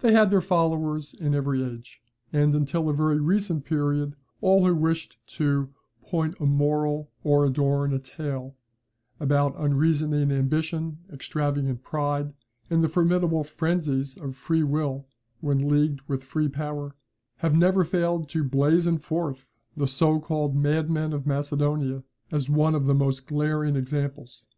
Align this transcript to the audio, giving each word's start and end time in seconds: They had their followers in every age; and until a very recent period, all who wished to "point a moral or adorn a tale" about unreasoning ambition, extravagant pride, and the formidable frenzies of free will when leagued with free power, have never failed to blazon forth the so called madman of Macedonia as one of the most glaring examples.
They 0.00 0.14
had 0.14 0.30
their 0.30 0.40
followers 0.40 1.12
in 1.12 1.34
every 1.34 1.62
age; 1.62 2.00
and 2.32 2.54
until 2.54 2.88
a 2.88 2.94
very 2.94 3.20
recent 3.20 3.66
period, 3.66 4.16
all 4.40 4.64
who 4.64 4.74
wished 4.74 5.18
to 5.36 5.68
"point 6.00 6.34
a 6.40 6.46
moral 6.46 7.10
or 7.22 7.44
adorn 7.44 7.92
a 7.92 7.98
tale" 7.98 8.56
about 9.20 9.54
unreasoning 9.60 10.30
ambition, 10.32 11.00
extravagant 11.12 11.82
pride, 11.82 12.32
and 12.70 12.82
the 12.82 12.88
formidable 12.88 13.44
frenzies 13.44 14.16
of 14.16 14.36
free 14.36 14.62
will 14.62 15.06
when 15.42 15.68
leagued 15.68 16.00
with 16.08 16.24
free 16.24 16.48
power, 16.48 16.94
have 17.44 17.54
never 17.54 17.84
failed 17.84 18.30
to 18.30 18.44
blazon 18.44 18.96
forth 18.96 19.44
the 19.76 19.86
so 19.86 20.18
called 20.18 20.56
madman 20.56 21.12
of 21.12 21.26
Macedonia 21.26 22.04
as 22.32 22.48
one 22.48 22.74
of 22.74 22.86
the 22.86 22.94
most 22.94 23.26
glaring 23.26 23.76
examples. 23.76 24.48